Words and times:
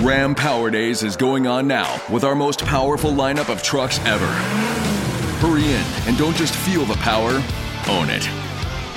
Ram 0.00 0.34
Power 0.34 0.70
Days 0.70 1.02
is 1.02 1.16
going 1.16 1.46
on 1.46 1.66
now 1.66 1.98
with 2.10 2.22
our 2.22 2.34
most 2.34 2.62
powerful 2.66 3.12
lineup 3.12 3.48
of 3.48 3.62
trucks 3.62 3.98
ever. 4.00 4.26
Hurry 5.40 5.64
in 5.64 5.84
and 6.06 6.18
don't 6.18 6.36
just 6.36 6.54
feel 6.54 6.84
the 6.84 6.96
power, 6.96 7.42
own 7.88 8.10
it. 8.10 8.28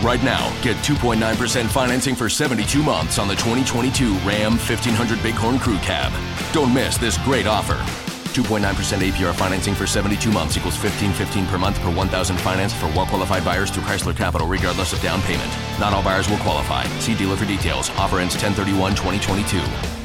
Right 0.04 0.21
now, 0.23 0.51
get 0.62 0.75
2.9% 0.77 1.67
financing 1.67 2.15
for 2.15 2.27
72 2.27 2.83
months 2.83 3.17
on 3.17 3.29
the 3.29 3.35
2022 3.35 4.13
Ram 4.27 4.57
1500 4.57 5.23
Bighorn 5.23 5.57
Crew 5.57 5.77
Cab. 5.77 6.12
Don't 6.52 6.73
miss 6.73 6.98
this 6.98 7.18
great 7.20 7.47
offer. 7.47 7.75
2.9% 8.34 8.59
APR 8.61 9.34
financing 9.34 9.75
for 9.75 9.88
72 9.88 10.29
months 10.31 10.57
equals 10.57 10.75
15.15 10.75 11.47
per 11.47 11.57
month 11.57 11.79
per 11.79 11.95
1,000 11.95 12.38
financed 12.38 12.75
for 12.75 12.88
well-qualified 12.88 13.45
buyers 13.45 13.71
through 13.71 13.84
Chrysler 13.84 14.16
Capital, 14.16 14.47
regardless 14.47 14.91
of 14.91 15.02
down 15.02 15.21
payment. 15.21 15.50
Not 15.79 15.93
all 15.93 16.04
buyers 16.04 16.29
will 16.29 16.38
qualify. 16.38 16.84
See 17.00 17.16
dealer 17.16 17.38
for 17.38 17.45
details. 17.45 17.89
Offer 17.91 18.20
ends 18.20 18.36
10/31/2022. 18.36 19.98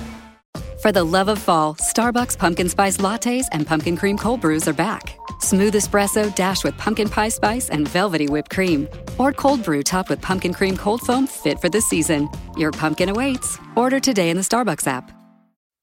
For 0.85 0.93
the 0.93 1.03
love 1.03 1.29
of 1.29 1.39
fall, 1.39 1.77
Starbucks 1.77 2.37
pumpkin 2.37 2.69
spice 2.69 2.99
lattes 2.99 3.47
and 3.53 3.67
pumpkin 3.67 3.97
cream 3.97 4.19
cold 4.19 4.43
brews 4.43 4.69
are 4.69 4.75
back. 4.75 5.19
Smooth 5.41 5.73
espresso 5.73 6.29
dashed 6.35 6.63
with 6.63 6.77
pumpkin 6.77 7.09
pie 7.09 7.31
spice 7.31 7.71
and 7.71 7.89
velvety 7.89 8.27
whipped 8.27 8.51
cream. 8.51 8.87
Or 9.19 9.33
cold 9.33 9.63
brew 9.63 9.83
topped 9.83 10.11
with 10.11 10.21
pumpkin 10.21 10.53
cream 10.53 10.77
cold 10.77 11.01
foam 11.01 11.27
fit 11.27 11.59
for 11.59 11.71
the 11.71 11.81
season. 11.81 12.29
Your 12.59 12.71
pumpkin 12.71 13.09
awaits. 13.09 13.59
Order 13.77 13.99
today 13.99 14.29
in 14.29 14.37
the 14.37 14.43
Starbucks 14.43 14.87
app. 14.87 15.11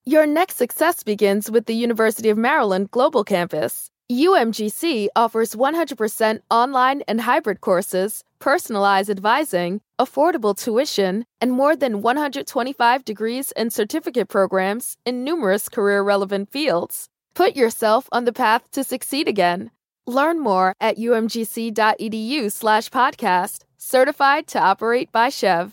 Your 0.06 0.28
next 0.28 0.58
success 0.58 1.02
begins 1.02 1.50
with 1.50 1.66
the 1.66 1.74
University 1.74 2.30
of 2.30 2.38
Maryland 2.38 2.92
Global 2.92 3.24
Campus. 3.24 3.90
UMGC 4.12 5.08
offers 5.16 5.56
100% 5.56 6.42
online 6.52 7.02
and 7.08 7.22
hybrid 7.22 7.62
courses, 7.62 8.24
personalized 8.42 9.10
advising, 9.10 9.80
affordable 9.98 10.58
tuition, 10.58 11.26
and 11.40 11.54
more 11.54 11.76
than 11.76 12.02
125 12.02 13.06
degrees 13.06 13.52
and 13.54 13.72
certificate 13.72 14.28
programs 14.28 14.98
in 15.06 15.24
numerous 15.24 15.70
career 15.70 16.02
relevant 16.02 16.52
fields. 16.52 17.08
Put 17.34 17.56
yourself 17.56 18.10
on 18.12 18.26
the 18.26 18.34
path 18.34 18.70
to 18.72 18.84
succeed 18.84 19.30
again. 19.30 19.72
Learn 20.06 20.40
more 20.40 20.74
at 20.82 20.98
umgc.edu/slash 20.98 22.90
podcast, 22.90 23.60
certified 23.78 24.48
to 24.48 24.60
operate 24.60 25.12
by 25.12 25.30
SCHEV. 25.30 25.72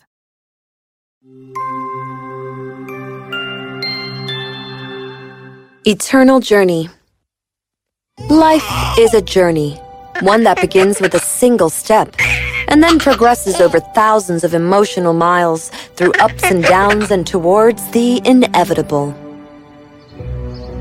Eternal 5.84 6.40
Journey 6.40 6.90
Life 8.28 8.98
is 8.98 9.14
a 9.14 9.22
journey, 9.22 9.76
one 10.20 10.44
that 10.44 10.60
begins 10.60 11.00
with 11.00 11.14
a 11.14 11.18
single 11.18 11.70
step 11.70 12.14
and 12.68 12.82
then 12.82 12.98
progresses 12.98 13.60
over 13.60 13.80
thousands 13.80 14.44
of 14.44 14.54
emotional 14.54 15.14
miles 15.14 15.70
through 15.96 16.12
ups 16.20 16.44
and 16.44 16.62
downs 16.62 17.10
and 17.10 17.26
towards 17.26 17.90
the 17.90 18.20
inevitable. 18.24 19.12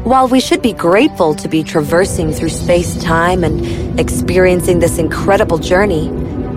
While 0.04 0.28
we 0.28 0.40
should 0.40 0.62
be 0.62 0.74
grateful 0.74 1.34
to 1.36 1.48
be 1.50 1.64
traversing 1.64 2.32
through 2.32 2.50
space-time 2.50 3.44
and 3.44 4.00
experiencing 4.00 4.80
this 4.80 4.98
incredible 5.00 5.58
journey, 5.58 6.10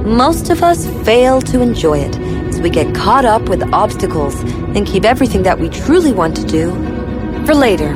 most 0.04 0.50
of 0.50 0.62
us 0.62 0.86
fail 1.04 1.40
to 1.42 1.60
enjoy 1.60 1.98
it 1.98 2.16
as 2.48 2.60
we 2.60 2.70
get 2.70 2.94
caught 2.94 3.24
up 3.24 3.48
with 3.48 3.62
obstacles 3.72 4.40
and 4.74 4.86
keep 4.86 5.04
everything 5.04 5.42
that 5.42 5.58
we 5.58 5.68
truly 5.68 6.12
want 6.12 6.36
to 6.36 6.44
do 6.44 6.70
for 7.44 7.54
later. 7.54 7.94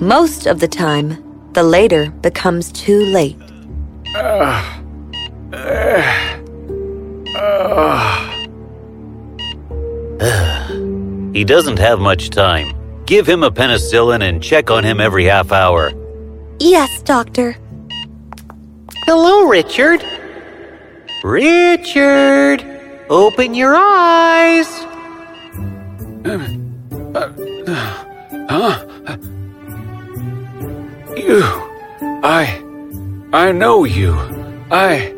Most 0.00 0.46
of 0.46 0.60
the 0.60 0.68
time, 0.68 1.24
the 1.52 1.62
later 1.62 2.10
becomes 2.10 2.70
too 2.72 3.04
late. 3.06 3.36
Ah. 4.14 4.77
He 11.38 11.44
doesn't 11.44 11.78
have 11.78 12.00
much 12.00 12.30
time. 12.30 12.74
Give 13.06 13.26
him 13.26 13.42
a 13.44 13.50
penicillin 13.50 14.22
and 14.28 14.42
check 14.42 14.70
on 14.70 14.82
him 14.82 15.00
every 15.00 15.24
half 15.24 15.52
hour. 15.52 15.92
Yes, 16.58 17.00
Doctor. 17.02 17.56
Hello, 19.06 19.46
Richard. 19.46 20.04
Richard, 21.22 22.64
open 23.08 23.54
your 23.54 23.76
eyes. 23.76 24.66
huh? 28.50 28.84
You. 31.16 31.42
I. 32.22 32.62
I 33.32 33.52
know 33.52 33.84
you. 33.84 34.14
I. 34.70 35.17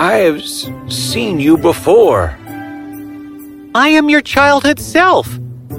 I 0.00 0.16
have 0.24 0.38
s- 0.38 0.66
seen 0.88 1.40
you 1.40 1.58
before. 1.58 2.34
I 3.74 3.88
am 3.90 4.08
your 4.08 4.22
childhood 4.22 4.80
self, 4.80 5.28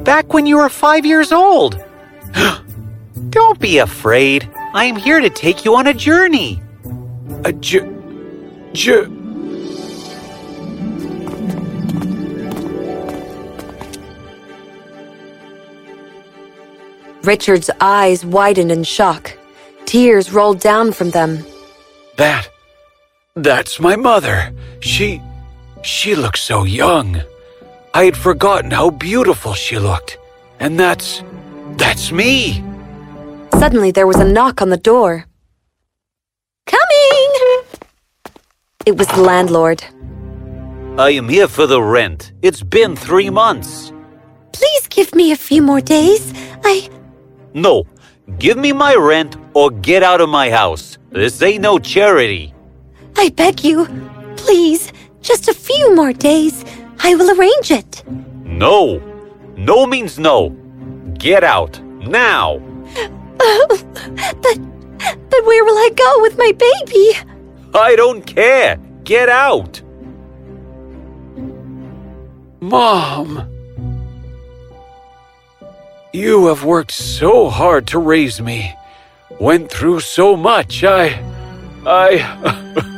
back 0.03 0.31
when 0.31 0.45
you 0.45 0.57
were 0.57 0.69
five 0.69 1.07
years 1.07 1.31
old. 1.31 1.83
Don't 3.31 3.59
be 3.59 3.79
afraid. 3.79 4.47
I 4.75 4.85
am 4.85 4.95
here 4.95 5.19
to 5.19 5.29
take 5.31 5.65
you 5.65 5.75
on 5.75 5.87
a 5.87 5.93
journey. 5.95 6.61
A 7.45 7.51
j. 7.51 7.81
j. 8.73 9.07
Richard's 17.23 17.69
eyes 17.79 18.25
widened 18.25 18.71
in 18.71 18.83
shock. 18.83 19.37
Tears 19.85 20.31
rolled 20.31 20.59
down 20.59 20.91
from 20.91 21.11
them. 21.11 21.43
That. 22.17 22.49
That's 23.35 23.79
my 23.79 23.95
mother. 23.95 24.51
She. 24.81 25.21
She 25.83 26.15
looks 26.15 26.41
so 26.41 26.65
young. 26.65 27.21
I 27.93 28.03
had 28.03 28.17
forgotten 28.17 28.71
how 28.71 28.89
beautiful 28.89 29.53
she 29.53 29.79
looked. 29.79 30.17
And 30.59 30.77
that's. 30.77 31.23
That's 31.77 32.11
me. 32.11 32.63
Suddenly, 33.53 33.91
there 33.91 34.07
was 34.07 34.17
a 34.17 34.25
knock 34.25 34.61
on 34.61 34.69
the 34.69 34.77
door. 34.77 35.25
Coming! 36.65 37.63
It 38.85 38.97
was 38.97 39.07
the 39.07 39.21
landlord. 39.21 39.83
I 40.97 41.11
am 41.11 41.29
here 41.29 41.47
for 41.47 41.67
the 41.67 41.81
rent. 41.81 42.33
It's 42.41 42.63
been 42.63 42.97
three 42.97 43.29
months. 43.29 43.93
Please 44.51 44.87
give 44.87 45.15
me 45.15 45.31
a 45.31 45.37
few 45.37 45.61
more 45.61 45.79
days. 45.79 46.33
I. 46.65 46.89
No, 47.53 47.85
give 48.39 48.57
me 48.57 48.73
my 48.73 48.95
rent 48.95 49.37
or 49.53 49.71
get 49.71 50.03
out 50.03 50.19
of 50.19 50.27
my 50.27 50.49
house. 50.49 50.97
This 51.11 51.41
ain't 51.41 51.61
no 51.61 51.79
charity. 51.79 52.53
I 53.21 53.29
beg 53.29 53.63
you. 53.63 53.85
Please, 54.35 54.91
just 55.21 55.47
a 55.47 55.53
few 55.53 55.95
more 55.95 56.11
days. 56.11 56.65
I 57.03 57.13
will 57.13 57.29
arrange 57.37 57.69
it. 57.69 58.03
No. 58.43 58.97
No 59.55 59.85
means 59.85 60.17
no. 60.17 60.49
Get 61.19 61.43
out. 61.43 61.79
Now. 62.17 62.59
Oh, 63.43 63.67
but. 64.43 64.59
But 65.31 65.45
where 65.45 65.65
will 65.65 65.77
I 65.77 65.89
go 65.95 66.21
with 66.21 66.37
my 66.37 66.51
baby? 66.51 67.17
I 67.73 67.95
don't 67.95 68.21
care. 68.21 68.77
Get 69.03 69.29
out. 69.29 69.81
Mom. 72.59 73.49
You 76.13 76.45
have 76.47 76.63
worked 76.63 76.91
so 76.91 77.49
hard 77.49 77.87
to 77.87 77.97
raise 77.97 78.39
me. 78.39 78.75
Went 79.39 79.71
through 79.71 80.01
so 80.01 80.35
much. 80.35 80.83
I. 80.83 81.19
I. 81.83 82.87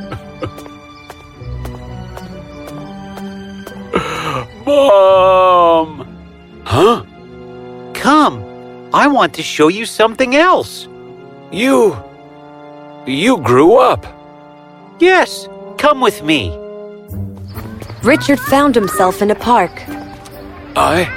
Mom! 4.73 6.07
Huh? 6.65 7.05
Come, 7.93 8.89
I 8.93 9.07
want 9.07 9.33
to 9.35 9.43
show 9.43 9.67
you 9.67 9.85
something 9.85 10.35
else. 10.35 10.87
You. 11.51 11.95
You 13.05 13.37
grew 13.37 13.75
up. 13.77 14.03
Yes, 14.99 15.47
come 15.77 16.01
with 16.01 16.23
me. 16.23 16.57
Richard 18.01 18.39
found 18.39 18.73
himself 18.73 19.21
in 19.21 19.29
a 19.29 19.35
park. 19.35 19.71
I. 20.75 21.07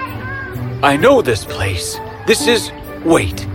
I 0.82 0.96
know 0.96 1.22
this 1.22 1.44
place. 1.44 1.96
This 2.26 2.46
is. 2.46 2.70
Wait. 3.04 3.46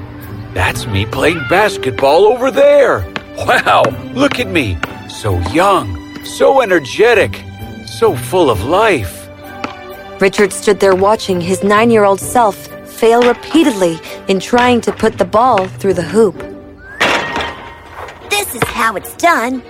That's 0.54 0.88
me 0.88 1.06
playing 1.06 1.44
basketball 1.48 2.26
over 2.26 2.50
there. 2.50 3.06
Wow, 3.38 3.84
look 4.14 4.40
at 4.40 4.48
me. 4.48 4.78
So 5.10 5.40
young, 5.52 5.88
so 6.26 6.62
energetic, 6.62 7.44
so 7.86 8.16
full 8.16 8.50
of 8.50 8.64
life. 8.64 9.21
Richard 10.22 10.54
stood 10.54 10.80
there 10.80 10.96
watching 10.96 11.42
his 11.42 11.64
nine 11.64 11.90
year 11.90 12.04
old 12.04 12.20
self 12.20 12.68
fail 12.88 13.22
repeatedly 13.24 14.00
in 14.28 14.40
trying 14.40 14.80
to 14.82 14.92
put 14.92 15.18
the 15.18 15.26
ball 15.26 15.68
through 15.68 15.96
the 15.96 16.04
hoop. 16.04 16.38
This 18.30 18.54
is 18.54 18.64
how 18.66 18.96
it's 18.96 19.16
done. 19.18 19.64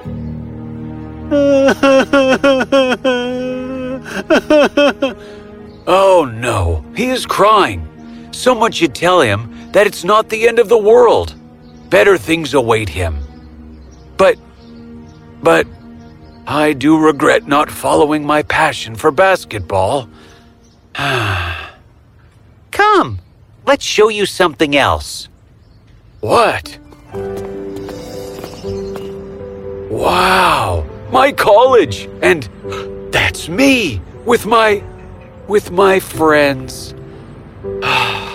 Oh 5.87 6.25
no, 6.25 6.85
he 6.95 7.09
is 7.09 7.25
crying. 7.25 7.87
Someone 8.31 8.71
should 8.71 8.93
tell 8.93 9.21
him 9.21 9.71
that 9.71 9.87
it's 9.87 10.03
not 10.03 10.29
the 10.29 10.47
end 10.47 10.59
of 10.59 10.69
the 10.69 10.77
world. 10.77 11.35
Better 11.89 12.17
things 12.17 12.53
await 12.53 12.87
him. 12.87 13.17
But. 14.15 14.37
But. 15.41 15.67
I 16.53 16.73
do 16.73 16.97
regret 16.97 17.47
not 17.47 17.71
following 17.71 18.25
my 18.25 18.43
passion 18.43 18.93
for 18.95 19.09
basketball. 19.09 20.09
Come, 22.71 23.19
let's 23.65 23.85
show 23.85 24.09
you 24.09 24.25
something 24.25 24.75
else. 24.75 25.29
What? 26.19 26.77
Wow, 29.89 30.85
my 31.09 31.31
college! 31.31 32.09
And 32.21 32.43
that's 33.13 33.47
me 33.47 34.01
with 34.25 34.45
my. 34.45 34.83
with 35.47 35.71
my 35.71 36.01
friends. 36.01 36.93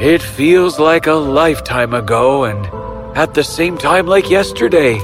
It 0.00 0.22
feels 0.22 0.78
like 0.78 1.08
a 1.08 1.12
lifetime 1.12 1.92
ago 1.92 2.44
and 2.44 2.64
at 3.18 3.34
the 3.34 3.44
same 3.44 3.76
time 3.76 4.06
like 4.06 4.30
yesterday. 4.30 4.98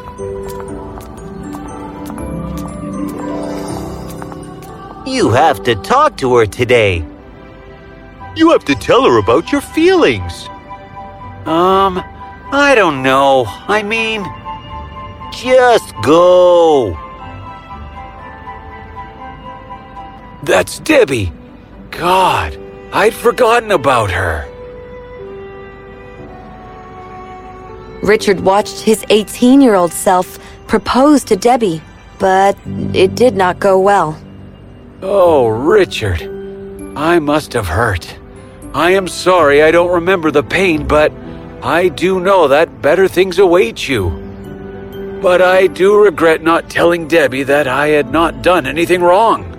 You 5.17 5.31
have 5.31 5.63
to 5.63 5.75
talk 5.77 6.19
to 6.19 6.37
her 6.37 6.45
today. 6.45 7.03
You 8.37 8.51
have 8.51 8.67
to 8.67 8.75
tell 8.75 9.03
her 9.05 9.17
about 9.17 9.51
your 9.51 9.63
feelings. 9.63 10.47
Um, 11.47 12.03
I 12.53 12.75
don't 12.75 13.03
know. 13.03 13.47
I 13.47 13.83
mean, 13.83 14.27
just 15.33 15.95
go. 16.03 16.93
That's 20.43 20.81
Debbie. 20.81 21.33
God, 21.91 22.59
I'd 22.93 23.15
forgotten 23.15 23.71
about 23.71 24.11
her. 24.11 24.47
Richard 28.03 28.41
watched 28.41 28.81
his 28.81 29.03
18 29.09 29.63
year 29.63 29.77
old 29.77 29.95
self 29.95 30.39
propose 30.67 31.25
to 31.25 31.37
Debbie, 31.37 31.81
but 32.19 32.55
it 32.93 33.15
did 33.15 33.35
not 33.35 33.59
go 33.61 33.81
well. 33.81 34.21
Oh, 35.03 35.49
Richard. 35.49 36.23
I 36.97 37.19
must 37.19 37.53
have 37.53 37.67
hurt. 37.67 38.19
I 38.73 38.93
am 38.93 39.09
sorry 39.09 39.63
I 39.63 39.71
don't 39.71 39.93
remember 39.93 40.31
the 40.31 40.43
pain, 40.43 40.87
but 40.87 41.13
I 41.63 41.89
do 41.89 42.21
know 42.21 42.49
that 42.49 42.81
better 42.81 43.07
things 43.07 43.39
await 43.39 43.87
you. 43.87 44.09
But 45.21 45.43
I 45.43 45.67
do 45.67 46.03
regret 46.03 46.43
not 46.43 46.71
telling 46.71 47.09
Debbie 47.09 47.43
that 47.43 47.69
I 47.69 47.89
had 47.89 48.11
not 48.11 48.43
done 48.43 48.67
anything 48.67 49.03
wrong. 49.03 49.53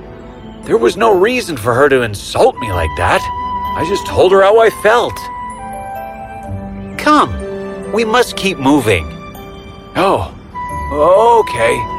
There 0.64 0.78
was 0.78 0.98
no 0.98 1.18
reason 1.18 1.56
for 1.56 1.74
her 1.74 1.88
to 1.90 2.02
insult 2.02 2.56
me 2.58 2.72
like 2.72 2.96
that. 2.98 3.22
I 3.78 3.86
just 3.88 4.08
told 4.08 4.32
her 4.32 4.42
how 4.42 4.60
I 4.60 4.70
felt. 4.82 5.16
Come, 7.00 7.92
we 7.92 8.04
must 8.04 8.36
keep 8.38 8.58
moving. 8.58 9.06
Oh, 9.96 10.34
okay. 10.92 11.97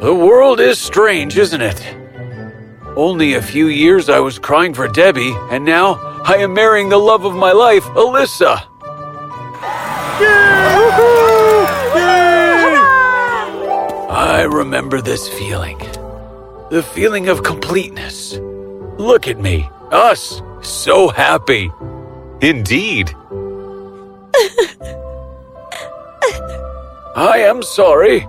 The 0.00 0.14
world 0.14 0.60
is 0.60 0.78
strange, 0.78 1.36
isn't 1.36 1.60
it? 1.60 1.84
Only 2.94 3.34
a 3.34 3.42
few 3.42 3.66
years 3.66 4.08
I 4.08 4.20
was 4.20 4.38
crying 4.38 4.72
for 4.72 4.86
Debbie, 4.86 5.34
and 5.50 5.64
now 5.64 5.94
I 6.24 6.36
am 6.36 6.54
marrying 6.54 6.88
the 6.88 6.98
love 6.98 7.24
of 7.24 7.34
my 7.34 7.50
life, 7.50 7.82
Alyssa. 7.82 8.62
I 14.08 14.46
remember 14.48 15.00
this 15.00 15.28
feeling. 15.28 15.78
The 16.70 16.84
feeling 16.94 17.28
of 17.28 17.42
completeness. 17.42 18.38
Look 18.98 19.26
at 19.26 19.40
me, 19.40 19.68
us, 19.90 20.40
so 20.62 21.08
happy. 21.08 21.72
Indeed. 22.40 23.10
I 27.16 27.38
am 27.48 27.64
sorry, 27.64 28.28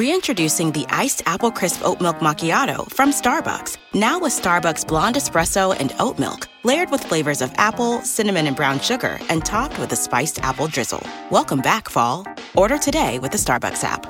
Reintroducing 0.00 0.72
the 0.72 0.86
iced 0.88 1.22
apple 1.26 1.50
crisp 1.50 1.82
oat 1.84 2.00
milk 2.00 2.20
macchiato 2.20 2.90
from 2.90 3.10
Starbucks. 3.10 3.76
Now 3.92 4.18
with 4.18 4.32
Starbucks 4.32 4.88
blonde 4.88 5.16
espresso 5.16 5.76
and 5.78 5.94
oat 5.98 6.18
milk, 6.18 6.48
layered 6.64 6.90
with 6.90 7.04
flavors 7.04 7.42
of 7.42 7.52
apple, 7.58 8.00
cinnamon, 8.00 8.46
and 8.46 8.56
brown 8.56 8.80
sugar, 8.80 9.20
and 9.28 9.44
topped 9.44 9.78
with 9.78 9.92
a 9.92 9.96
spiced 9.96 10.42
apple 10.42 10.68
drizzle. 10.68 11.06
Welcome 11.30 11.60
back, 11.60 11.90
fall. 11.90 12.26
Order 12.56 12.78
today 12.78 13.18
with 13.18 13.32
the 13.32 13.36
Starbucks 13.36 13.84
app. 13.84 14.06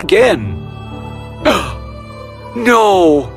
again. 0.00 0.58
no. 2.56 3.30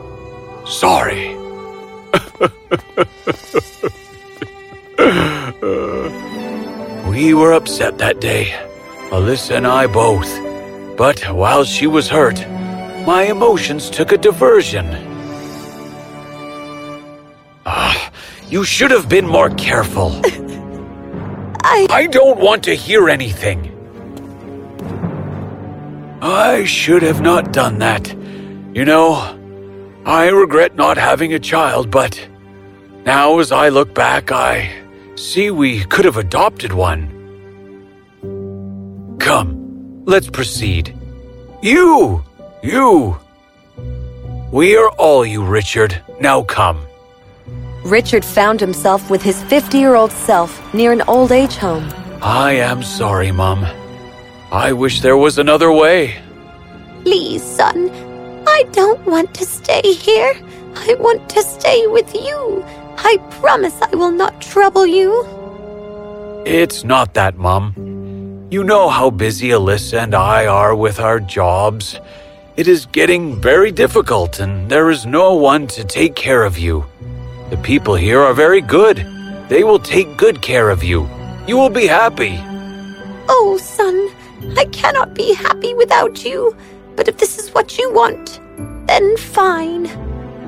Sorry. 0.66 1.36
we 7.12 7.36
were 7.36 7.54
upset 7.54 8.00
that 8.00 8.20
day, 8.20 8.56
Alyssa 9.12 9.58
and 9.58 9.68
I 9.68 9.86
both. 9.86 10.45
But 10.98 11.20
while 11.34 11.64
she 11.66 11.88
was 11.88 12.08
hurt, 12.08 12.40
my 13.06 13.24
emotions 13.24 13.90
took 13.90 14.12
a 14.12 14.18
diversion. 14.18 14.88
Ah, 17.66 18.12
you 18.48 18.64
should 18.64 18.92
have 18.92 19.10
been 19.10 19.28
more 19.28 19.50
careful. 19.52 20.22
I. 21.64 21.88
I 21.90 22.08
don't 22.08 22.40
want 22.40 22.64
to 22.66 22.76
hear 22.76 23.10
anything. 23.10 23.72
I 26.22 26.64
should 26.64 27.04
have 27.04 27.22
not 27.22 27.52
done 27.52 27.80
that. 27.80 28.14
You 28.74 28.86
know, 28.86 29.14
I 30.06 30.28
regret 30.30 30.76
not 30.76 30.98
having 30.98 31.34
a 31.34 31.40
child, 31.40 31.92
but 31.92 32.28
now 33.06 33.40
as 33.40 33.52
I 33.52 33.70
look 33.70 33.94
back, 33.94 34.32
I 34.32 34.72
see 35.16 35.52
we 35.52 35.84
could 35.86 36.06
have 36.06 36.18
adopted 36.18 36.74
one. 36.74 37.10
Come, 39.20 39.55
let's 40.06 40.30
proceed. 40.30 40.96
You! 41.62 42.24
You! 42.64 43.18
We 44.52 44.78
are 44.78 44.90
all 44.92 45.26
you, 45.26 45.44
Richard. 45.44 46.00
Now 46.22 46.44
come. 46.44 46.86
Richard 47.84 48.24
found 48.24 48.60
himself 48.60 49.10
with 49.10 49.22
his 49.22 49.44
50 49.44 49.78
year 49.78 49.96
old 49.96 50.12
self 50.12 50.74
near 50.74 50.92
an 50.92 51.02
old 51.08 51.32
age 51.32 51.56
home. 51.56 51.88
I 52.22 52.54
am 52.54 52.82
sorry, 52.82 53.32
Mum. 53.32 53.66
I 54.52 54.74
wish 54.74 55.02
there 55.02 55.18
was 55.18 55.38
another 55.38 55.72
way. 55.72 56.16
Please, 57.04 57.44
son. 57.44 57.92
I 58.48 58.64
don't 58.72 59.06
want 59.06 59.34
to 59.36 59.46
stay 59.46 59.82
here. 59.94 60.34
I 60.76 60.96
want 61.00 61.30
to 61.30 61.42
stay 61.44 61.86
with 61.88 62.14
you. 62.16 62.64
I 62.98 63.18
promise 63.42 63.80
I 63.82 63.96
will 63.96 64.12
not 64.12 64.42
trouble 64.42 64.86
you. 64.86 65.26
It's 66.46 66.84
not 66.84 67.14
that, 67.16 67.38
Mum. 67.38 67.74
You 68.52 68.64
know 68.64 68.90
how 68.90 69.10
busy 69.10 69.50
Alyssa 69.50 70.04
and 70.04 70.14
I 70.14 70.46
are 70.46 70.76
with 70.76 71.00
our 71.00 71.20
jobs. 71.20 72.00
It 72.56 72.68
is 72.68 72.86
getting 72.86 73.42
very 73.42 73.72
difficult, 73.72 74.40
and 74.40 74.70
there 74.70 74.92
is 74.92 75.04
no 75.04 75.34
one 75.34 75.66
to 75.70 75.84
take 75.84 76.16
care 76.16 76.44
of 76.44 76.56
you. 76.56 76.86
The 77.50 77.58
people 77.58 77.96
here 77.96 78.22
are 78.22 78.36
very 78.36 78.62
good. 78.62 78.98
They 79.50 79.64
will 79.64 79.80
take 79.80 80.16
good 80.16 80.44
care 80.44 80.70
of 80.70 80.84
you. 80.84 81.10
You 81.48 81.58
will 81.58 81.72
be 81.72 81.88
happy. 81.88 82.38
Oh, 83.28 83.58
son, 83.60 84.10
I 84.56 84.66
cannot 84.66 85.16
be 85.16 85.34
happy 85.34 85.74
without 85.74 86.24
you. 86.24 86.56
But 86.96 87.08
if 87.08 87.18
this 87.18 87.40
is 87.40 87.50
what 87.50 87.80
you 87.80 87.92
want, 87.94 88.40
then 88.86 89.18
fine. 89.18 89.90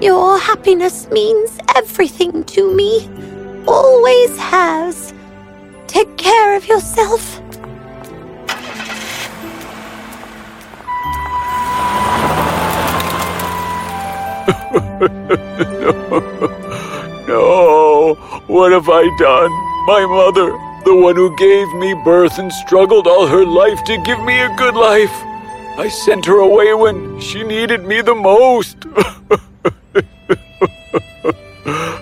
Your 0.03 0.37
happiness 0.37 1.09
means 1.09 1.57
everything 1.75 2.43
to 2.43 2.71
me. 2.71 3.09
Always 3.67 4.37
has. 4.37 5.15
Take 5.87 6.15
care 6.17 6.55
of 6.55 6.67
yourself. 6.67 7.41
No, 17.27 18.13
what 18.47 18.71
have 18.71 18.87
I 18.87 19.03
done? 19.19 19.51
My 19.85 20.05
mother, 20.05 20.51
the 20.85 20.95
one 20.95 21.17
who 21.17 21.35
gave 21.35 21.67
me 21.73 21.93
birth 22.05 22.39
and 22.39 22.53
struggled 22.53 23.05
all 23.05 23.27
her 23.27 23.45
life 23.45 23.83
to 23.83 24.01
give 24.03 24.23
me 24.23 24.39
a 24.39 24.55
good 24.55 24.75
life. 24.75 25.11
I 25.77 25.89
sent 25.89 26.25
her 26.25 26.39
away 26.39 26.73
when 26.73 27.19
she 27.19 27.43
needed 27.43 27.83
me 27.83 27.99
the 27.99 28.15
most. 28.15 28.77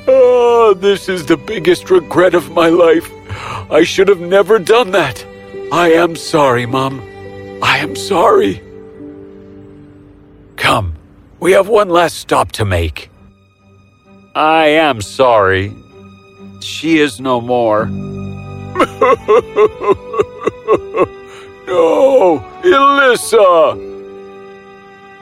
Oh, 0.08 0.76
this 0.80 1.10
is 1.10 1.26
the 1.26 1.38
biggest 1.38 1.90
regret 1.90 2.36
of 2.36 2.52
my 2.52 2.70
life. 2.70 3.12
I 3.72 3.82
should 3.84 4.08
have 4.08 4.22
never 4.22 4.60
done 4.60 4.92
that. 4.92 5.26
I 5.72 5.94
am 5.94 6.16
sorry, 6.16 6.68
Mom. 6.68 7.02
I 7.64 7.80
am 7.80 7.96
sorry. 7.96 8.62
Come, 10.56 10.94
we 11.46 11.52
have 11.52 11.68
one 11.68 11.90
last 11.90 12.18
stop 12.18 12.52
to 12.52 12.66
make. 12.66 13.12
I 14.34 14.66
am 14.66 15.00
sorry. 15.00 15.76
She 16.60 16.98
is 16.98 17.20
no 17.20 17.40
more. 17.40 17.86
no, 17.86 17.94
Alyssa! 22.64 23.78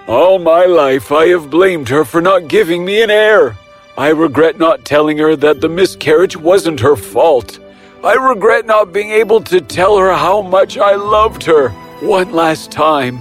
All 0.07 0.39
my 0.39 0.63
life 0.63 1.11
I 1.11 1.27
have 1.27 1.49
blamed 1.49 1.89
her 1.89 2.05
for 2.05 2.21
not 2.21 2.47
giving 2.47 2.85
me 2.85 3.01
an 3.01 3.09
heir. 3.09 3.57
I 3.97 4.07
regret 4.11 4.57
not 4.57 4.85
telling 4.85 5.17
her 5.17 5.35
that 5.35 5.59
the 5.59 5.67
miscarriage 5.67 6.37
wasn't 6.37 6.79
her 6.79 6.95
fault. 6.95 7.59
I 8.01 8.13
regret 8.13 8.65
not 8.65 8.93
being 8.93 9.09
able 9.09 9.41
to 9.41 9.59
tell 9.59 9.97
her 9.97 10.13
how 10.13 10.41
much 10.41 10.77
I 10.77 10.95
loved 10.95 11.43
her 11.43 11.67
one 11.99 12.31
last 12.31 12.71
time. 12.71 13.19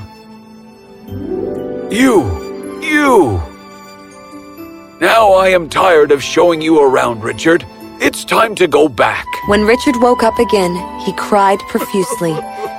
You, 1.90 2.42
you. 2.83 3.41
Now 5.01 5.33
I 5.33 5.49
am 5.49 5.69
tired 5.69 6.12
of 6.12 6.23
showing 6.23 6.61
you 6.61 6.81
around, 6.81 7.23
Richard. 7.23 7.67
It's 8.01 8.25
time 8.25 8.55
to 8.57 8.67
go 8.67 8.89
back. 8.89 9.27
When 9.47 9.62
Richard 9.62 9.97
woke 9.97 10.23
up 10.23 10.39
again, 10.39 10.75
he 11.01 11.12
cried 11.15 11.59
profusely, 11.69 12.33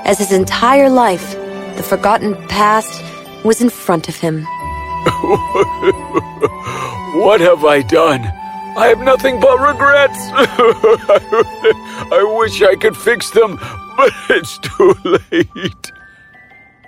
as 0.05 0.19
his 0.19 0.31
entire 0.31 0.89
life, 0.89 1.33
the 1.77 1.83
forgotten 1.83 2.35
past, 2.47 3.01
was 3.43 3.61
in 3.61 3.69
front 3.69 4.09
of 4.09 4.15
him. 4.15 4.43
what 7.23 7.41
have 7.41 7.65
I 7.65 7.81
done? 7.81 8.21
I 8.75 8.87
have 8.87 9.01
nothing 9.01 9.39
but 9.39 9.59
regrets. 9.59 10.17
I 12.11 12.35
wish 12.39 12.61
I 12.61 12.75
could 12.75 12.97
fix 12.97 13.29
them, 13.31 13.57
but 13.97 14.11
it's 14.29 14.57
too 14.59 14.95
late. 15.03 15.91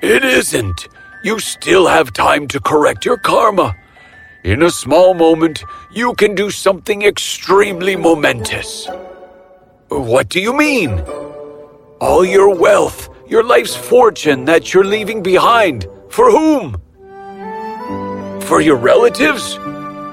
It 0.01 0.25
isn't. 0.25 0.87
You 1.25 1.39
still 1.39 1.87
have 1.87 2.13
time 2.13 2.47
to 2.49 2.59
correct 2.59 3.03
your 3.03 3.17
karma. 3.17 3.75
In 4.43 4.61
a 4.61 4.69
small 4.69 5.15
moment, 5.15 5.63
you 5.91 6.13
can 6.13 6.35
do 6.35 6.51
something 6.51 7.01
extremely 7.01 7.95
momentous. 7.95 8.87
What 9.87 10.29
do 10.29 10.39
you 10.39 10.55
mean? 10.55 10.99
All 11.99 12.23
your 12.23 12.55
wealth, 12.55 13.09
your 13.27 13.43
life's 13.43 13.75
fortune 13.75 14.45
that 14.45 14.71
you're 14.71 14.85
leaving 14.85 15.23
behind. 15.23 15.87
For 16.09 16.29
whom? 16.29 16.79
For 18.41 18.61
your 18.61 18.77
relatives? 18.77 19.55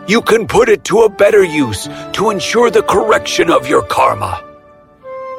You 0.09 0.23
can 0.23 0.47
put 0.47 0.71
it 0.71 0.83
to 0.85 1.00
a 1.00 1.11
better 1.11 1.45
use 1.45 1.90
to 2.14 2.31
ensure 2.31 2.71
the 2.71 2.85
correction 2.85 3.50
of 3.50 3.69
your 3.69 3.83
karma. 3.83 4.42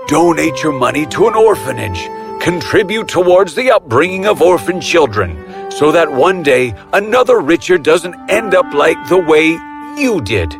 Donate 0.05 0.61
your 0.61 0.73
money 0.73 1.07
to 1.07 1.27
an 1.29 1.33
orphanage. 1.33 2.07
Contribute 2.43 3.07
towards 3.07 3.55
the 3.55 3.71
upbringing 3.71 4.27
of 4.27 4.43
orphan 4.43 4.79
children 4.79 5.52
so 5.77 5.91
that 5.91 6.11
one 6.11 6.43
day 6.43 6.73
another 6.93 7.39
Richard 7.39 7.83
doesn't 7.83 8.15
end 8.29 8.53
up 8.53 8.73
like 8.73 8.97
the 9.09 9.17
way 9.17 9.57
you 9.97 10.21
did, 10.21 10.55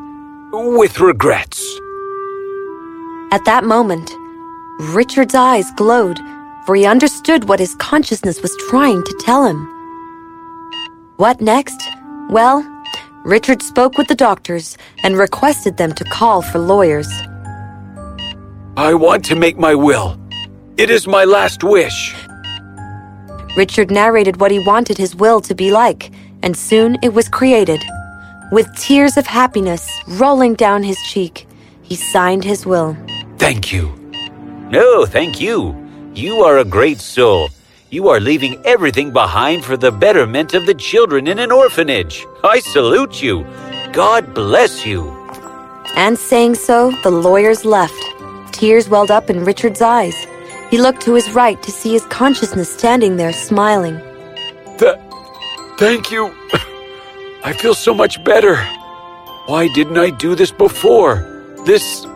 with 0.51 0.99
regrets. 0.99 1.59
At 3.31 3.45
that 3.45 3.63
moment, 3.63 4.11
Richard's 4.79 5.35
eyes 5.35 5.71
glowed, 5.71 6.19
for 6.65 6.75
he 6.75 6.85
understood 6.85 7.47
what 7.49 7.59
his 7.59 7.75
consciousness 7.75 8.41
was 8.41 8.55
trying 8.69 9.03
to 9.03 9.13
tell 9.19 9.45
him. 9.45 9.67
What 11.17 11.41
next? 11.41 11.81
Well, 12.29 12.63
Richard 13.23 13.61
spoke 13.61 13.97
with 13.97 14.07
the 14.07 14.15
doctors 14.15 14.77
and 15.03 15.17
requested 15.17 15.77
them 15.77 15.93
to 15.93 16.03
call 16.05 16.41
for 16.41 16.59
lawyers. 16.59 17.07
I 18.75 18.93
want 18.93 19.23
to 19.25 19.35
make 19.35 19.57
my 19.57 19.75
will. 19.75 20.19
It 20.77 20.89
is 20.89 21.07
my 21.07 21.23
last 21.23 21.63
wish. 21.63 22.15
Richard 23.55 23.91
narrated 23.91 24.39
what 24.39 24.51
he 24.51 24.59
wanted 24.65 24.97
his 24.97 25.15
will 25.15 25.39
to 25.41 25.53
be 25.53 25.71
like, 25.71 26.11
and 26.41 26.57
soon 26.57 26.97
it 27.03 27.13
was 27.13 27.29
created. 27.29 27.83
With 28.51 28.75
tears 28.75 29.17
of 29.17 29.27
happiness 29.27 29.87
rolling 30.07 30.55
down 30.55 30.83
his 30.83 30.97
cheek, 31.03 31.47
he 31.83 31.95
signed 31.95 32.43
his 32.43 32.65
will. 32.65 32.97
Thank 33.37 33.71
you. 33.71 33.93
No, 34.69 35.05
thank 35.05 35.39
you. 35.39 35.75
You 36.15 36.41
are 36.41 36.59
a 36.59 36.65
great 36.65 36.99
soul. 36.99 37.49
You 37.89 38.09
are 38.09 38.19
leaving 38.19 38.59
everything 38.65 39.11
behind 39.11 39.63
for 39.63 39.77
the 39.77 39.91
betterment 39.91 40.55
of 40.55 40.65
the 40.65 40.73
children 40.73 41.27
in 41.27 41.37
an 41.37 41.51
orphanage. 41.51 42.25
I 42.43 42.59
salute 42.59 43.21
you. 43.21 43.45
God 43.91 44.33
bless 44.33 44.83
you. 44.83 45.11
And 45.95 46.17
saying 46.17 46.55
so, 46.55 46.91
the 47.03 47.11
lawyers 47.11 47.65
left. 47.65 48.03
Tears 48.51 48.89
welled 48.89 49.11
up 49.11 49.29
in 49.29 49.45
Richard's 49.45 49.81
eyes. 49.81 50.15
He 50.73 50.79
looked 50.79 51.03
to 51.03 51.13
his 51.13 51.29
right 51.33 51.61
to 51.61 51.69
see 51.71 51.91
his 51.91 52.03
consciousness 52.07 52.67
standing 52.67 53.15
there 53.15 53.31
smiling. 53.31 53.99
Th- 54.79 54.97
thank 55.77 56.09
you. 56.09 56.33
I 57.43 57.53
feel 57.53 57.75
so 57.75 57.93
much 57.93 58.23
better. 58.23 58.55
Why 59.45 59.67
didn't 59.75 59.99
I 59.99 60.09
do 60.09 60.33
this 60.33 60.49
before? 60.49 61.17
This. 61.67 62.07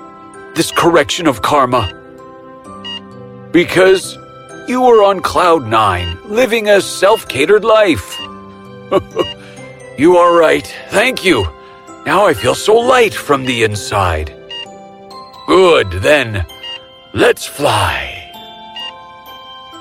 this 0.56 0.72
correction 0.72 1.28
of 1.28 1.44
karma. 1.44 1.84
Because 3.52 4.18
you 4.68 4.82
were 4.82 5.04
on 5.04 5.20
cloud 5.20 5.68
nine, 5.68 6.18
living 6.26 6.68
a 6.68 6.82
self 6.82 7.28
catered 7.28 7.64
life. 7.64 8.18
you 10.00 10.18
are 10.18 10.36
right. 10.36 10.66
Thank 10.90 11.24
you. 11.24 11.44
Now 12.08 12.26
I 12.26 12.34
feel 12.34 12.56
so 12.56 12.74
light 12.76 13.14
from 13.14 13.46
the 13.46 13.62
inside. 13.62 14.34
Good, 15.46 15.92
then. 15.92 16.44
Let's 17.14 17.46
fly. 17.46 18.17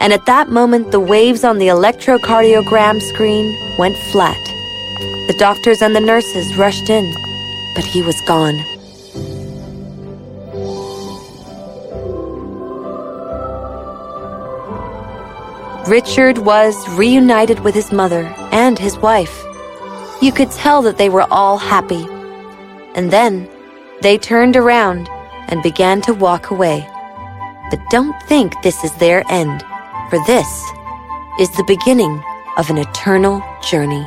And 0.00 0.12
at 0.12 0.26
that 0.26 0.49
moment, 0.49 0.93
the 0.93 1.00
waves 1.00 1.43
on 1.45 1.59
the 1.59 1.69
electrocardiogram 1.69 3.00
screen 3.00 3.57
went 3.79 3.97
flat. 4.12 4.43
The 5.29 5.37
doctors 5.38 5.83
and 5.83 5.97
the 5.97 6.00
nurses 6.00 6.57
rushed 6.57 6.88
in, 6.88 7.12
but 7.75 7.85
he 7.85 8.03
was 8.03 8.21
gone. 8.23 8.62
Richard 15.88 16.38
was 16.38 16.76
reunited 16.91 17.61
with 17.61 17.75
his 17.75 17.93
mother 17.93 18.25
and 18.50 18.76
his 18.76 18.97
wife. 18.99 19.45
You 20.21 20.33
could 20.33 20.50
tell 20.50 20.83
that 20.83 20.99
they 20.99 21.09
were 21.09 21.26
all 21.31 21.59
happy. 21.59 22.07
And 22.97 23.11
then 23.12 23.49
they 24.03 24.19
turned 24.19 24.57
around 24.57 25.09
and 25.49 25.62
began 25.62 26.00
to 26.03 26.12
walk 26.12 26.50
away. 26.50 26.85
But 27.71 27.81
don't 27.91 28.21
think 28.25 28.53
this 28.62 28.83
is 28.83 28.93
their 28.97 29.23
end, 29.31 29.65
for 30.11 30.19
this 30.27 30.63
is 31.41 31.51
the 31.51 31.65
beginning 31.65 32.23
of 32.57 32.71
an 32.71 32.79
eternal 32.79 33.43
journey. 33.61 34.07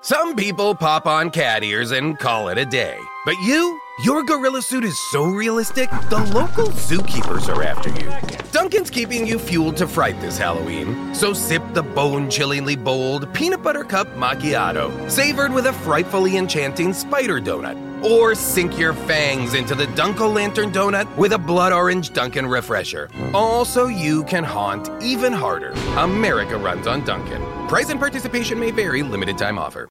Some 0.00 0.36
people 0.36 0.76
pop 0.76 1.06
on 1.06 1.30
cat 1.30 1.64
ears 1.64 1.90
and 1.90 2.16
call 2.18 2.48
it 2.48 2.56
a 2.56 2.64
day. 2.64 2.98
But 3.26 3.34
you? 3.42 3.80
Your 4.04 4.22
gorilla 4.22 4.62
suit 4.62 4.84
is 4.84 4.96
so 5.10 5.24
realistic, 5.24 5.90
the 6.08 6.24
local 6.32 6.68
zookeepers 6.68 7.52
are 7.52 7.64
after 7.64 7.90
you. 7.90 8.10
Dunkin's 8.52 8.90
keeping 8.90 9.26
you 9.26 9.40
fueled 9.40 9.76
to 9.78 9.88
fright 9.88 10.18
this 10.20 10.38
Halloween, 10.38 11.12
so 11.12 11.32
sip 11.32 11.62
the 11.72 11.82
bone 11.82 12.30
chillingly 12.30 12.76
bold 12.76 13.32
peanut 13.34 13.60
butter 13.60 13.82
cup 13.82 14.06
macchiato, 14.14 15.10
savored 15.10 15.52
with 15.52 15.66
a 15.66 15.72
frightfully 15.72 16.36
enchanting 16.36 16.92
spider 16.92 17.40
donut. 17.40 17.76
Or 18.04 18.36
sink 18.36 18.78
your 18.78 18.94
fangs 18.94 19.54
into 19.54 19.74
the 19.74 19.88
Dunk-o'-Lantern 19.88 20.72
donut 20.72 21.14
with 21.16 21.32
a 21.32 21.38
blood 21.38 21.72
orange 21.72 22.12
Dunkin' 22.12 22.46
refresher. 22.46 23.10
Also, 23.34 23.88
you 23.88 24.22
can 24.24 24.44
haunt 24.44 24.88
even 25.02 25.32
harder. 25.32 25.72
America 25.96 26.56
runs 26.56 26.86
on 26.86 27.04
Dunkin'. 27.04 27.42
Price 27.66 27.90
and 27.90 27.98
participation 28.00 28.58
may 28.58 28.70
vary, 28.70 29.02
limited 29.02 29.36
time 29.36 29.58
offer. 29.58 29.86